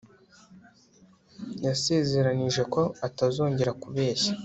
Yasezeranije 1.65 2.61
ko 2.73 2.81
atazongera 3.07 3.71
kubeshya 3.81 4.31